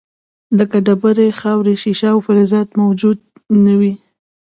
[0.57, 3.17] لکه ډبرې، خاورې، شیشه او فلزات موجود
[3.65, 3.93] نه وي.